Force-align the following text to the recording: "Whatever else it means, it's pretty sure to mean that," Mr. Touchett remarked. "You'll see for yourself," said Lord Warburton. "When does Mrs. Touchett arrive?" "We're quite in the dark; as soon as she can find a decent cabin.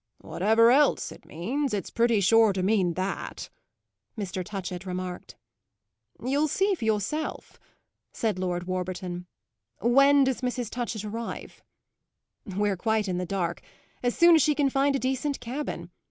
"Whatever 0.21 0.71
else 0.71 1.11
it 1.11 1.25
means, 1.27 1.75
it's 1.75 1.91
pretty 1.91 2.21
sure 2.21 2.53
to 2.53 2.63
mean 2.63 2.95
that," 2.95 3.51
Mr. 4.17 4.43
Touchett 4.43 4.83
remarked. 4.87 5.37
"You'll 6.19 6.47
see 6.47 6.73
for 6.73 6.83
yourself," 6.85 7.59
said 8.11 8.39
Lord 8.39 8.63
Warburton. 8.63 9.27
"When 9.79 10.23
does 10.23 10.41
Mrs. 10.41 10.71
Touchett 10.71 11.05
arrive?" 11.05 11.61
"We're 12.47 12.77
quite 12.77 13.07
in 13.07 13.19
the 13.19 13.27
dark; 13.27 13.61
as 14.01 14.17
soon 14.17 14.33
as 14.33 14.41
she 14.41 14.55
can 14.55 14.71
find 14.71 14.95
a 14.95 14.99
decent 14.99 15.39
cabin. 15.39 15.91